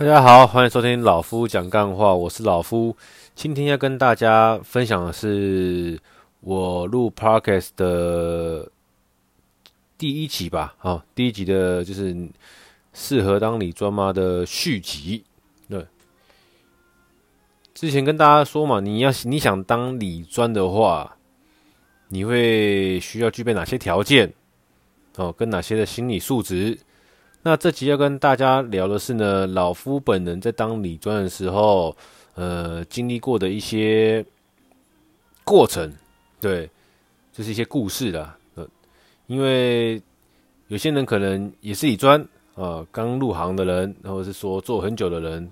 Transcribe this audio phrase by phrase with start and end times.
[0.00, 2.96] 大家好，欢迎收听老夫讲干话，我是老夫。
[3.34, 6.00] 今天要跟大家分享的是
[6.40, 8.66] 我录 Podcast 的
[9.98, 12.16] 第一集吧，啊，第一集的就是
[12.94, 15.22] 适合当理专吗的续集。
[15.68, 15.84] 对，
[17.74, 21.14] 之前跟大家说嘛，你要你想当理专的话，
[22.08, 24.32] 你会需要具备哪些条件？
[25.16, 26.78] 哦，跟哪些的心理素质？
[27.42, 31.96] 那这集要跟大家聊的是呢，老夫本人在当理专的时候，
[32.34, 34.22] 呃，经历过的一些
[35.42, 35.90] 过程，
[36.38, 36.68] 对，
[37.32, 38.36] 就是一些故事啦。
[38.56, 38.68] 呃，
[39.26, 40.02] 因为
[40.68, 42.20] 有些人可能也是理专
[42.54, 45.50] 啊，刚入行的人，或者是说做很久的人，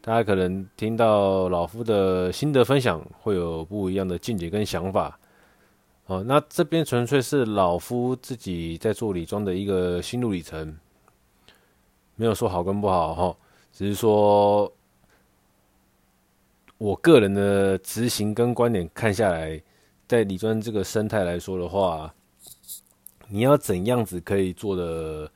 [0.00, 5.18] 大家可能听到老夫的心得分享，会有不一样的见解跟想法。
[6.06, 10.78] 哦，那这边纯粹是老夫自己在做理专的一个心路历程。
[12.16, 13.36] 没有说好跟不好哈，
[13.72, 14.72] 只是说
[16.78, 19.60] 我个人的执行跟观点看下来，
[20.06, 22.14] 在李专这个生态来说的话，
[23.28, 25.28] 你要怎样子可以做的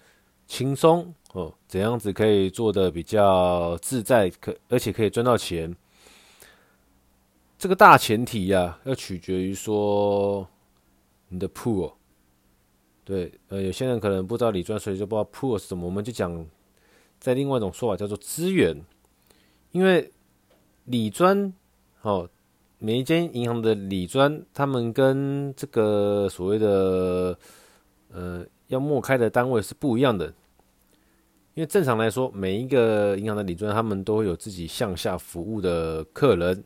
[0.47, 1.53] 轻松哦？
[1.67, 5.75] 怎样子可以做的比较自在，可而且可以赚到钱？
[7.59, 10.47] 这个大前提呀、要取决于说
[11.29, 11.93] 你的 pool。
[13.05, 16.47] 对，呃，有些人可能不知道理专，所以就不知道 pool 是什么，我们就讲。
[17.21, 18.81] 在另外一种说法叫做资源，
[19.73, 20.13] 因为
[20.85, 21.53] 理专
[22.03, 22.31] 哦，
[22.79, 27.37] 每一间银行的理专，他们跟这个所谓的
[28.13, 30.27] 呃要陌开的单位是不一样的。
[31.55, 36.63] 因为正常来说，每一个银行的理专，他们都会有自己向下服务的客人。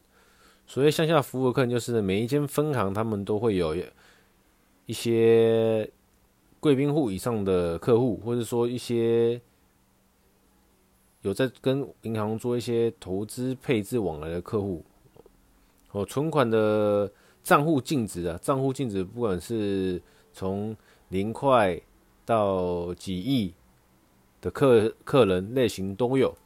[0.66, 3.74] 所谓向下服务的客人，就是每一间分行他们都会有
[4.84, 5.90] 一些
[6.60, 9.40] 贵宾户以上的客户，或者说一些。
[11.22, 14.84] 有在跟银行做一些投资配置往来的客户，
[15.92, 17.10] 哦，存款的
[17.42, 20.02] 账户净值啊，账户净值不管是
[20.32, 20.76] 从
[21.08, 21.80] 零块
[22.24, 23.54] 到几亿
[24.40, 26.36] 的客客人类型都有。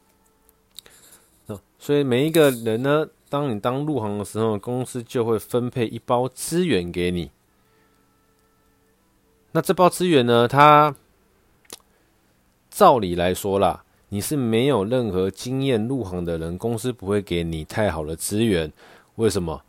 [1.79, 7.31] 所以每一个人呢，当你当入行的时候，公司就会分配一包资源给你。
[9.51, 10.95] 那这包资源呢，它
[12.69, 13.85] 照理来说啦。
[14.09, 18.71] 你是没有任何经验入行的人，公司不会给你太好的资源。
[19.15, 19.61] 为什么？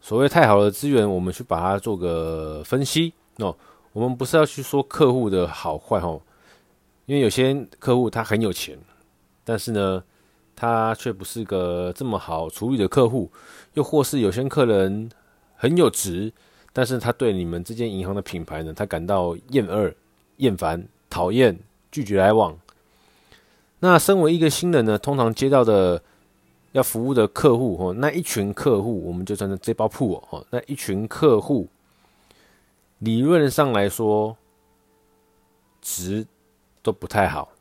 [0.00, 3.56] 所谓太好的资源，我们去把它做个分析哦。
[3.92, 6.20] 我们不是要去说客户的好坏哦，
[7.06, 8.78] 因为有些客户他很有钱，
[9.44, 10.02] 但是呢，
[10.54, 13.30] 他却不是个这么好处理的客户。
[13.74, 15.10] 又或是有些客人
[15.56, 16.32] 很有值，
[16.72, 19.92] 但是他对你们这间银行的品牌呢，他感到厌恶、
[20.36, 21.58] 厌烦、讨厌。
[21.90, 22.58] 拒绝来往。
[23.80, 26.02] 那身为一个新人呢，通常接到的
[26.72, 31.68] 要服务的客户哦，那一群客户，我们就算是这包铺哦，那一群客户，
[32.98, 34.36] 理论上来说，
[35.80, 36.26] 值
[36.82, 37.52] 都不太好。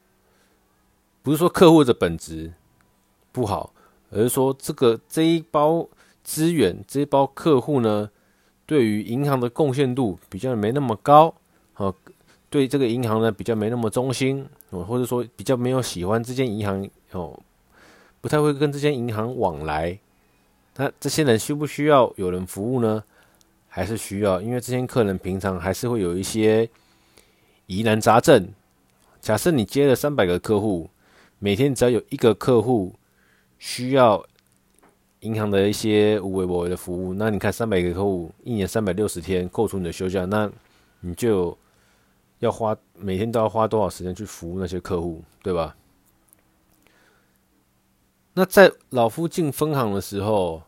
[1.22, 2.52] 不是说客户的本质
[3.32, 3.74] 不好，
[4.12, 5.88] 而是说这个这一包
[6.22, 8.10] 资源，这一包客户呢，
[8.66, 11.34] 对于银行的贡献度比较没那么高，
[11.78, 11.96] 哦。
[12.50, 17.40] 对这个银行呢，比较没那么忠心哦，或者说比较没有喜欢这间银行哦，
[18.22, 19.96] 不太会跟这间银行往来。
[20.76, 23.04] 那这些人需不需要有人服务呢？
[23.68, 26.68] 还是需要，因为这些客人平常还是会有一些
[27.68, 28.48] 疑难杂症。
[29.22, 30.90] 假设你接了三百个客户，
[31.38, 32.96] 每天只要有一个客户
[33.60, 34.26] 需要
[35.20, 40.52] 银行的一些无微不微的服务，那你看三百个客户，一年三百六十天，扣除你的休假，那
[41.02, 41.56] 你就。
[42.40, 45.76] 要花每天都要花多少时间去服务那些客户，对吧？
[48.34, 50.62] 那在老夫进分行的时候，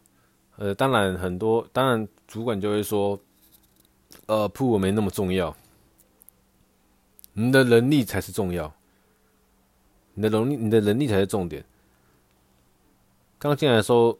[0.58, 3.18] 呃，当然很多，当然主管就会说，
[4.26, 5.56] 呃，铺我没那么重要，
[7.34, 8.74] 你的能力才是重要，
[10.14, 11.64] 你的能力，你的能力才是重点。
[13.40, 14.20] 刚进来的时候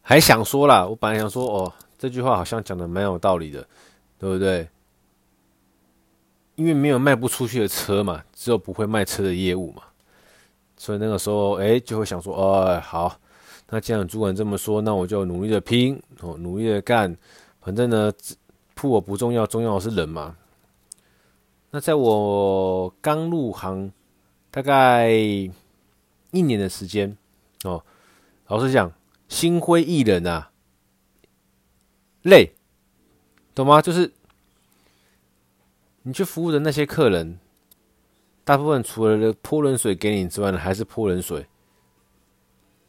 [0.00, 3.66] 还想说啦，我本来想说，哦，这句话好像讲的蛮有道理的，
[4.18, 4.68] 对不对？
[6.54, 9.82] 因为没有卖不出去的车嘛，只有不会卖车的业务嘛，
[10.76, 13.18] 所以那个时候，哎，就会想说，哦，好，
[13.70, 17.16] 那既然主管这么说，那我就努力的拼，哦，努力的干，
[17.60, 18.12] 反正呢，
[18.74, 20.36] 铺我不重要，重要的是人嘛。
[21.70, 23.90] 那在我刚入行
[24.50, 27.16] 大概一年的时间，
[27.64, 27.82] 哦，
[28.48, 28.92] 老实讲，
[29.26, 30.50] 心灰意冷啊，
[32.22, 32.52] 累，
[33.54, 33.80] 懂吗？
[33.80, 34.12] 就是。
[36.02, 37.38] 你去服务的那些客人，
[38.44, 41.46] 大部分除了泼冷水给你之外呢，还是泼冷水。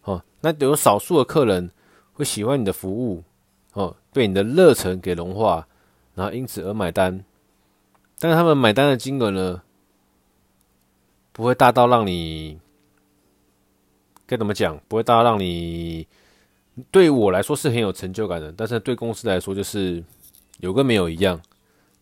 [0.04, 1.70] 哦，那有少数的客人
[2.14, 3.24] 会喜欢你的服务，
[3.74, 5.68] 哦，被你的热忱给融化，
[6.16, 7.24] 然后因此而买单。
[8.20, 9.62] 但是他们买单的金额呢，
[11.32, 12.60] 不会大到让你
[14.26, 14.80] 该怎么讲？
[14.88, 16.08] 不会大到让你
[16.90, 20.04] 对我来说是很有成就感的，但是对公司来说就是
[20.60, 21.40] 有跟没有一样。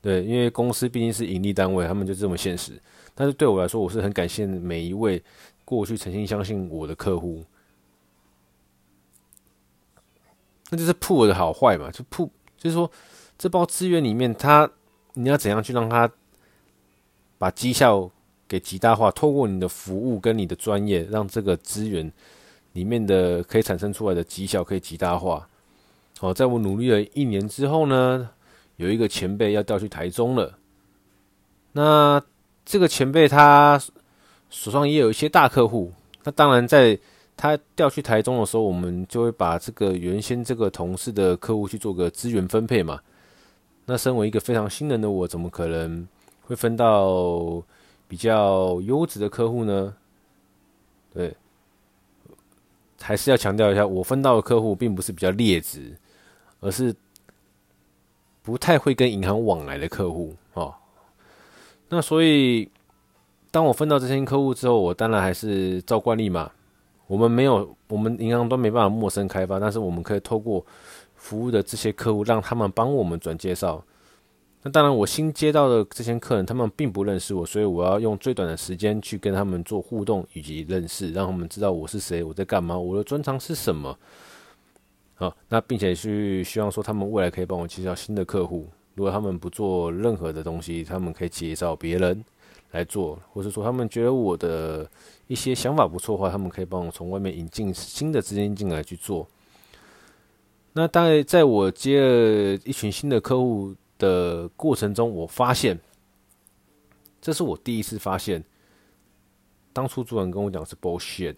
[0.01, 2.73] 对，因为公司毕竟是盈利单位，他们就这么现实。
[3.13, 5.21] 但是对我来说，我是很感谢每一位
[5.63, 7.43] 过去诚心相信我的客户。
[10.69, 12.89] 那就是铺的好坏嘛，就铺就是说，
[13.37, 14.69] 这包资源里面，它
[15.13, 16.09] 你要怎样去让它
[17.37, 18.09] 把绩效
[18.47, 19.11] 给极大化？
[19.11, 22.11] 透过你的服务跟你的专业，让这个资源
[22.71, 25.47] 里面的可以产生出来的绩效可以极大化。
[26.17, 28.29] 好，在我努力了一年之后呢，
[28.81, 30.57] 有一个前辈要调去台中了。
[31.73, 32.19] 那
[32.65, 33.79] 这个前辈他
[34.49, 35.93] 手上也有一些大客户，
[36.23, 36.97] 那当然在
[37.37, 42.99] 他调去台中的时候，我们就会把这个原先这个同事的客户去做个资源分配嘛。
[43.85, 46.07] 那身为一个非常新人的我，怎么可能
[46.41, 47.63] 会分到
[48.07, 49.93] 比较优质的客户呢？
[51.13, 51.35] 对，
[52.99, 55.95] 还是要强调一下，我分到的客户并不是比较劣质，
[56.61, 56.95] 而是
[58.43, 60.73] 不太会跟银行往来的客户哦。
[61.89, 62.69] 那所以，
[63.51, 66.51] 当我分到这些客户之后，我当然还是照惯例嘛。
[67.07, 70.65] 我们没有，我们银行端没办法陌生开发，但是我们可以透过
[71.15, 73.83] 服务的这些客户，让他们帮我们转介绍。
[74.63, 83.97] 那当然，我新接到的这些客人，他们并不认识我，所以我要用最短的时间去跟他们做互动以及认识，让他们知道我是谁，我在干嘛，我的专长是什么。
[85.21, 88.67] 好，那并且是希望说他们未来可以帮我介绍新的客户。
[88.95, 92.25] 如果他们不做任何的东西，他们可以介绍别人
[92.71, 94.89] 来做，或者说他们觉得我的
[95.27, 99.27] 一些想法不错的话，他们可以帮我从外面引进新的资金进来去做。
[100.73, 105.79] 那大概在我接了一群新的客户的过程中，我发现，
[107.21, 108.43] 这是我第一次发现，
[109.71, 111.35] 当初主管跟我讲是 bullshit。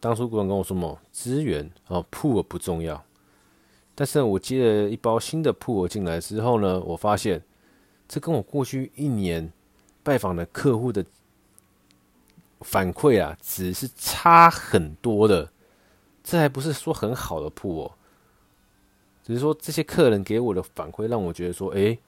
[0.00, 3.02] 当初主管跟我说什么资源啊铺不重要。
[3.94, 7.42] 但是我接了一包新的铺额进来之后呢，我发现
[8.06, 9.52] 这跟我过去一年
[10.02, 11.04] 拜访的客户的
[12.60, 15.50] 反馈啊，只是差很多的。
[16.22, 17.92] 这还不是说很好的铺哦，
[19.24, 21.98] 只是说这些客人给我的反馈让我觉得说，哎，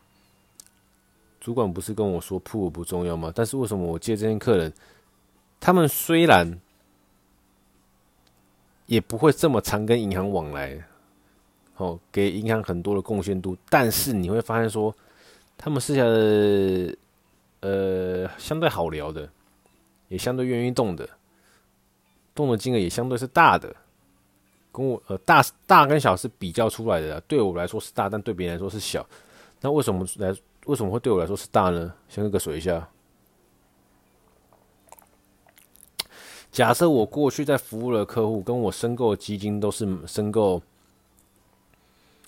[1.41, 3.33] 主管不是跟我说铺额不重要吗？
[3.35, 4.71] 但是为什么我接这些客人，
[5.59, 6.61] 他们虽然
[8.91, 10.77] 也不会这么常跟银行往来。
[11.77, 14.93] 哦，给银行很多的贡献度，但是你会发现说，
[15.57, 16.97] 他们私下的，
[17.61, 19.27] 呃，相对好聊的，
[20.09, 21.09] 也相对愿意动的，
[22.35, 23.75] 动的金额也相对是大的，
[24.73, 29.07] 跟我呃大大跟小是比较出来的，对我来说是大，但对别人来说是小。
[29.61, 30.35] 那为什么来？
[30.67, 31.95] 为什么会对我来说是大呢？
[32.09, 32.87] 先喝个水一下。
[36.50, 40.62] 假设我过去在服务的客户跟我申购基金都是申购。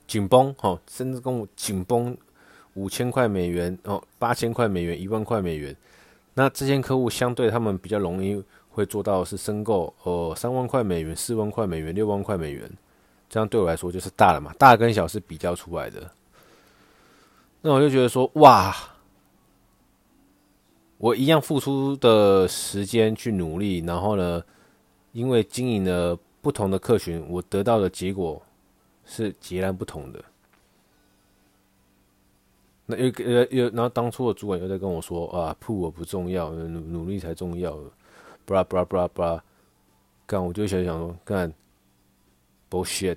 [0.04, 2.14] 紧绷，哦，甚至跟我紧绷
[2.74, 5.74] 五千块美元，哦，八千块美元，一万块美元。
[6.34, 12.70] 那这些客户相对他们比较容易会做到是申购，哦，三万块美元、四万块美元、六万块美元，
[13.30, 14.52] 这样对我来说就是大了嘛。
[14.58, 16.11] 大跟小是比较出来的。
[17.62, 18.76] 那我就觉得说，哇，
[21.02, 24.40] 我一样付出的时间去努力，然后呢，
[25.11, 28.40] 因为经营了不同的客群，我得到的结果。
[29.04, 30.25] 是截然不同的。
[32.87, 37.76] 那又呃又，然后当初的主管又在跟我说啊，铺我不重要，努努力才重要。
[38.44, 39.42] 布拉布拉布拉布拉，
[40.25, 41.52] 干我就想想说干
[42.71, 43.16] ，bullshit。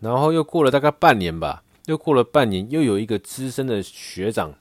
[0.00, 4.54] 然后又过了大概半年吧，又过了半年，又有一个资深的学长，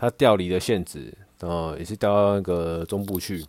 [0.00, 3.44] 他调离了现职，哦，也是调到那个中部去。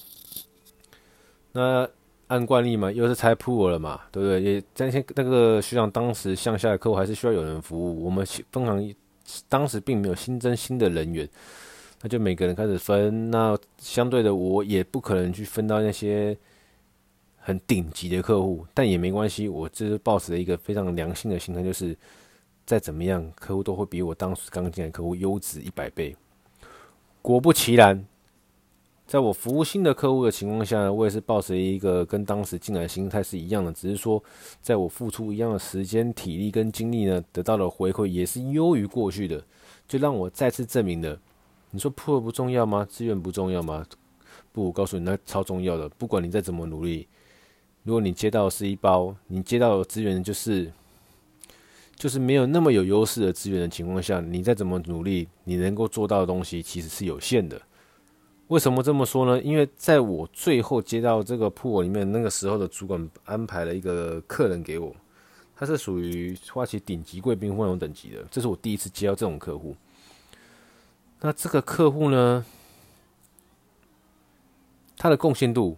[1.53, 1.89] 那。
[2.27, 4.41] 按惯例嘛，又是拆铺了嘛，对不对？
[4.41, 8.05] 也那些那个学长当时向下的客户还是需要有人服务。
[8.05, 8.95] 我们分行
[9.49, 11.27] 当时并没有新增新的人员，
[12.01, 13.29] 那就每个人开始分。
[13.29, 16.37] 那相对的，我也不可能去分到那些
[17.35, 19.49] 很顶级的客户，但也没关系。
[19.49, 21.93] 我这是抱持了一个非常良性的心态，就是
[22.65, 26.15] 再怎么样，客户都会比我当时刚进来客户优质一百倍。
[27.21, 28.05] 果不其然。
[29.07, 34.23] 在我服务新的客户的情况下，我也是抱持一个跟当时进来的心态是一样的，只是说，
[34.61, 39.43] 在我付出一样的时间、体力跟精力呢，得到的回馈也是优于过去的，
[39.85, 41.19] 就让我再次证明了
[41.71, 42.87] 你说破不重要吗？
[42.89, 43.85] 资源不重要吗？
[44.53, 45.89] 不，我告诉你，那超重要的。
[45.89, 47.05] 不管你再怎么努力，
[47.83, 50.71] 如果你接到是一包，你接到的资源就是
[52.01, 57.61] 就是没有那么有优势的资源的情况下，你再怎么努力，你能够做到的东西其实是有限的。
[58.47, 59.39] 为什么这么说呢？
[59.43, 64.91] 因为在我最后接到这个铺里面，那个时候的主管安排了一个客人给我，
[65.55, 69.75] 他是属于花旗顶级贵宾会那种等级的，这是我第一次接到这种客户。
[71.19, 72.43] 那这个客户呢，
[74.97, 75.77] 他的贡献度，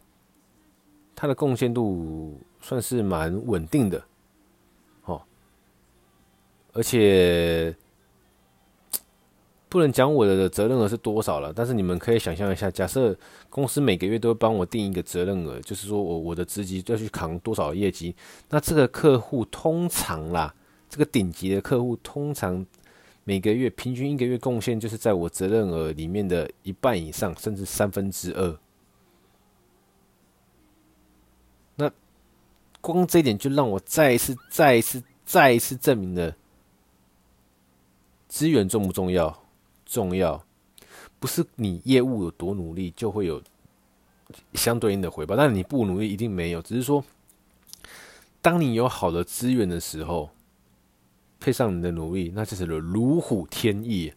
[1.13, 4.01] 他的贡献度算是蛮稳定的，
[6.73, 7.73] 而且。
[9.69, 13.17] 不能讲我的责任额是多少了，但是你们可以想象一下，假设
[13.49, 18.15] 公司每个月都会帮我定一个责任额，就是说我我的职级要去扛多少业绩，
[18.49, 20.53] 那这个客户通常啦，
[20.87, 22.63] 这个顶级的客户通常
[23.23, 28.59] 每个月平均一个月贡献就是在我责任额里面的一半以上，甚至三分之二。
[31.77, 31.91] 那
[32.79, 36.35] 光这一点就让我再一次、再一次、再一次证明了
[38.33, 39.43] 资源重不重要。
[39.85, 40.43] 重要，
[41.19, 43.39] 不是你业务有多努力就会有
[44.55, 46.59] 相对应的回报，但你不努力一定没有。
[46.59, 47.05] 只是说，
[48.41, 50.31] 当你有好的资源的时候，
[51.39, 54.11] 配上你的努力，那就是如虎添翼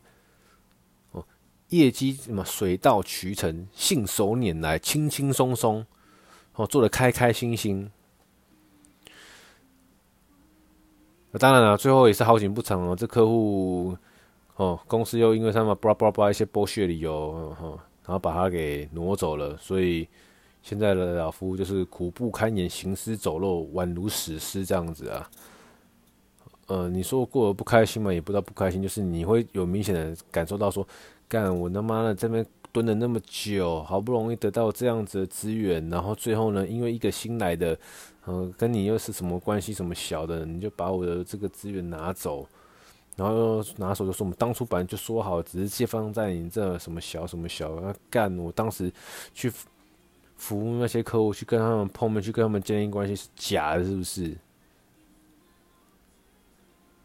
[1.11, 1.23] 哦，
[1.68, 5.85] 业绩什么水到渠成，信手拈来，轻轻松松
[6.54, 7.90] 哦，做得开开心心。
[11.32, 13.94] 那当然了，最后也是好景不长哦，这客户。
[14.56, 17.54] 哦，公司又因为他们巴拉巴拉巴拉一些剥削理由，
[18.04, 20.08] 然后把他给挪走了，所以
[20.62, 25.30] 现在的老夫就是苦不堪言，行尸走肉，宛如死尸这样子啊。
[26.68, 28.12] 呃，你说过得不开心吗？
[28.12, 30.86] 也不知道不开心，就是你会有明显的感受到说，
[31.28, 37.78] 干我他妈的这边蹲了那么久，好不容易得到这样子的资源，然后最后呢，因为一个新来的，
[38.25, 42.46] 呃，跟你又是什么关系，什么小的，你就把我的这个资源拿走。
[43.16, 48.92] 然后拿手就说：“我们当初本来就说好，只是借放在你这什么小什么小，那干我当时
[49.32, 49.50] 去
[50.37, 54.37] 服务那些客户，去跟他们碰面，去跟他们建立关系是假的，是不是？”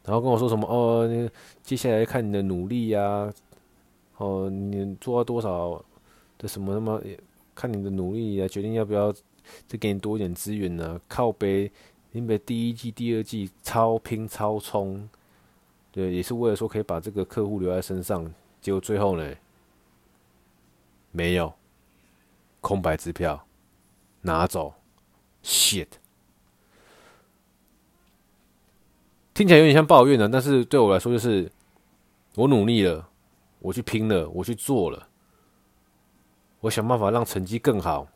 [0.03, 1.30] 然后跟我说什么：“哦，
[1.63, 3.32] 接下来看你的努力呀、
[4.18, 5.82] 哦，你做到多少
[6.38, 7.01] 的什么什么，
[7.56, 9.13] 看你的努力啊，决定要不要
[9.65, 11.72] 再给你多一点资源呢、靠北，
[12.12, 15.08] 你们第一季、第二季超拼超冲。”
[15.91, 19.36] 对，也是为了说可以把这个客户留在身上，结果最后呢，
[21.12, 21.53] 没有，
[22.62, 23.45] 空白支票，
[24.21, 24.74] 拿走
[25.43, 25.88] ，shit，
[29.33, 31.51] 听起来有点像抱怨呢，但是对我来说就是，
[32.36, 33.10] 我努力了，
[33.60, 35.10] 我去拼了，我去做了，
[36.62, 38.07] 我想办法让成绩更好，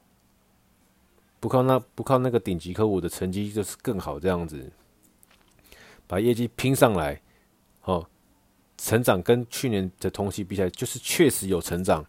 [1.41, 4.71] 不靠那不靠那个顶级客户的成绩就是更好这样子，
[6.07, 7.21] 把业绩拼上来。
[7.85, 8.05] 哦，
[8.77, 12.03] 成长跟去年的同期比起来，就是确实有成长。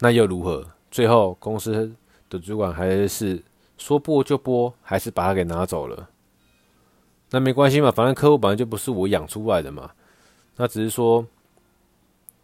[0.00, 0.66] 那又如何？
[0.90, 1.92] 最后公司
[2.28, 3.42] 的主管还是
[3.78, 6.08] 说拨就拨，还是把他给拿走了。
[7.30, 9.90] 那没关系嘛，反正客户本来就不是我养出来的嘛。
[10.56, 11.24] 那只是说，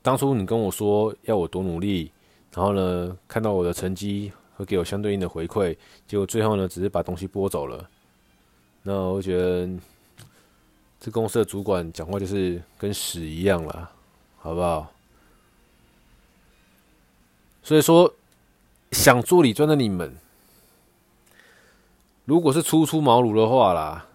[0.00, 2.12] 当初你跟我说要我多努力，
[2.52, 7.88] 然后呢，看到我的成绩会给我相对应的回馈，结果最后呢，只是把东西拨走了。
[8.84, 9.68] 那我觉得。
[11.00, 13.90] 这公司的主管讲话就是跟屎一样了，
[14.38, 14.92] 好不好？
[17.62, 18.14] 所以说，
[18.92, 20.14] 想做理专的你们，
[22.26, 24.06] 如果是初出茅庐的话啦，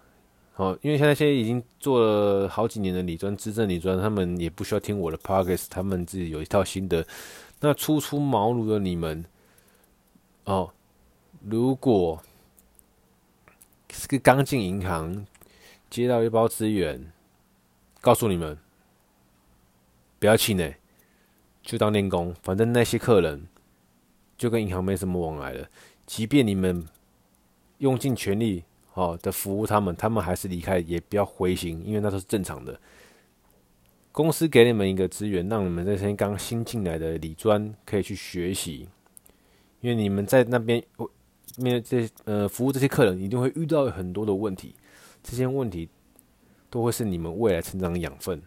[0.54, 7.04] 哦，因为现在现在已经做了好几年的理专、资深理专，他们也不需要听我的 podcast，他们自己有一套心得。
[7.58, 9.24] 那初出茅庐的你们，
[10.44, 10.70] 哦，
[11.42, 12.22] 如果
[13.90, 15.26] 是个刚进银行。
[15.88, 17.12] 接到一包资源，
[18.00, 18.58] 告诉你们
[20.18, 20.76] 不要气馁，
[21.62, 22.34] 就当练功。
[22.42, 23.46] 反正那些客人
[24.36, 25.68] 就跟银行没什么往来了。
[26.04, 26.86] 即便你们
[27.78, 28.64] 用尽全力
[28.94, 32.78] 哦的服务他们，他们还是离开，也不要灰心，因为那都是正常的。
[34.12, 38.88] 公司给你们一个资源，让你们这些刚新进来的理专可以去学习，
[39.80, 40.82] 因为你们在那边
[41.58, 44.74] 面对这呃服务这些客人，一定会遇到很多的问题。
[45.28, 45.88] 这些问题
[46.70, 48.40] 都会是你们未来成长的养分。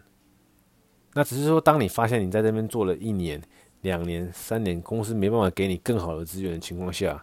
[1.12, 3.42] 那只是说，当你发现你在这边做了一年、
[3.82, 7.22] 两年、三年，公司没办法给你更好的资源的情况下，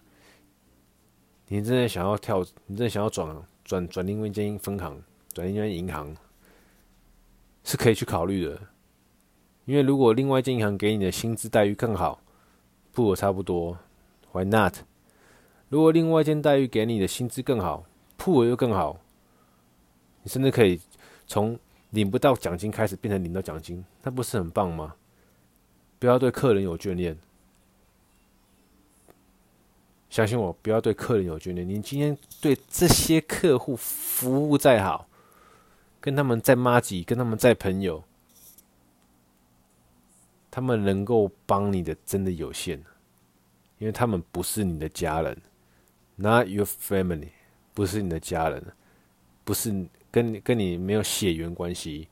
[1.48, 5.02] 你真的想要跳，你真的想要转转转另外一间分行，
[5.34, 6.16] 转另外一间银行，
[7.64, 8.60] 是可以去考虑的。
[9.66, 12.22] 因为如果另外一间银行给你的薪资待遇更好，
[12.92, 13.78] 不，差不多
[14.32, 14.76] ，Why not？
[15.70, 17.86] 如果另外一间待遇给你的薪资更好，
[18.18, 19.00] 铺额又更好，
[20.28, 20.80] 甚至可以
[21.26, 21.58] 从
[21.92, 24.96] 领不到奖金开始变成领到奖金，那不是很棒吗？
[26.00, 27.18] 不要对客人有眷恋，
[30.10, 31.68] 相信我，不要对客人有眷恋。
[31.68, 35.08] 你今天对这些客户服务再好，
[36.00, 38.04] 跟他们再妈几，跟他们再朋友。
[40.50, 42.84] 他们能够帮你的真的有限，
[43.78, 45.40] 因为他们不是你的家人
[46.16, 47.30] ，not your family，
[47.76, 48.64] 不是你的家人，
[49.44, 49.72] 不是
[50.18, 52.08] 跟跟你没有血缘关系。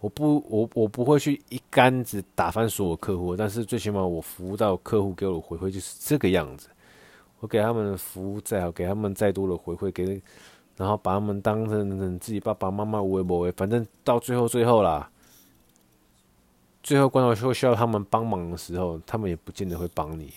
[0.00, 6.68] 我不，我我不会去一竿子打翻所有客户，但是最起码我服务到客户给我的回馈就是这个样子。
[7.38, 10.20] 我给他们的服务再好，给他们再多的回馈，给。
[10.76, 15.10] 然后把他们当成自己爸爸妈妈，无为，反正到最后最后啦，
[16.82, 20.32] 最后关头需需要他们帮忙的时候，他们也不见得会帮你，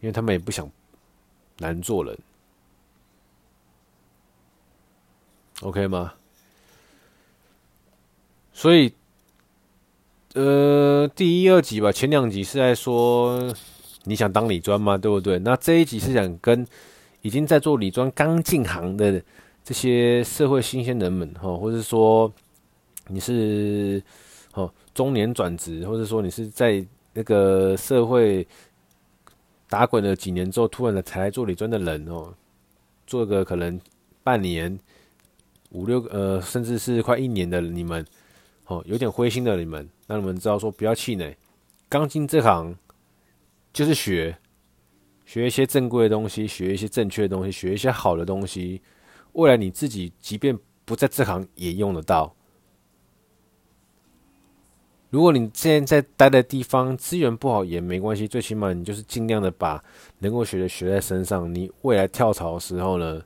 [0.00, 0.66] 因为他们也不想
[1.60, 2.18] 难做人
[5.62, 6.14] ，OK 吗？
[8.52, 8.92] 所以，
[10.34, 13.54] 呃，第一、二集吧，前两集是在说
[14.02, 14.98] 你想当理专吗？
[14.98, 15.38] 对不对？
[15.38, 16.66] 那这一集是想跟。
[17.22, 19.22] 已经在做理专刚进行的
[19.62, 22.32] 这些社会新鲜人们，哈，或者说
[23.08, 24.02] 你是
[24.54, 28.48] 哦中年转职，或者说你是在那个社会
[29.70, 32.34] 打滚了几年之后，突然的才来做理专的人哦，
[33.06, 33.80] 做个可能
[34.22, 34.78] 半年、
[35.70, 38.04] 五六呃，甚至是快一年的你们，
[38.66, 41.36] 哦，有点灰心的你们，让你们知道说不要气馁，
[41.88, 42.76] 刚进这行
[43.72, 44.36] 就是学。
[45.24, 48.82] 学一些正规的东西，学一些正确的东西，学一些好的东西，
[49.34, 52.34] 未来你自己即便不在这行也用得到。
[55.10, 59.82] 如果你现在在待的地方资源不好也没关系，最起码你就是尽量的把
[60.20, 61.52] 能够学的学在身上。
[61.54, 63.22] 你未来跳槽的时候呢，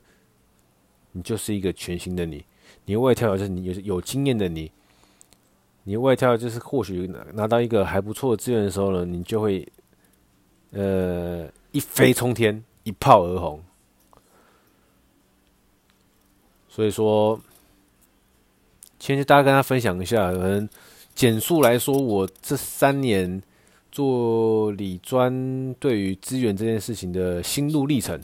[1.13, 2.43] 你就是一个全新的你。
[2.85, 4.71] 你未来跳就是你有有经验的你。
[5.83, 9.67] 你未来跳就是或许拿拿到一个还不错的资源的时候呢，你就会
[10.71, 11.47] 呃。
[11.71, 13.61] 一飞冲天，一炮而红。
[16.69, 17.37] 所以说，
[18.97, 20.69] 先跟大家跟他分享一下，可能
[21.15, 23.41] 简述来说，我这三年
[23.89, 28.21] 做理专对于资源这件事情的心路历程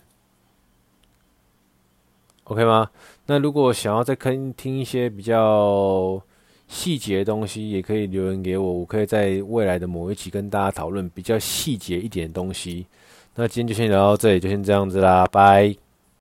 [2.43, 2.91] ，OK 吗？
[3.27, 6.21] 那如果想要再听听一些比较
[6.67, 12.85] 细节的东西，也可以留言给我，我可以在未来的某一期跟大家讨论比较细节一点的东西。
[13.35, 15.90] 那今天就先聊到这里，就先这样子啦，拜。